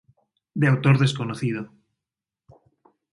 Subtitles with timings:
[0.59, 1.61] De autor desconocido.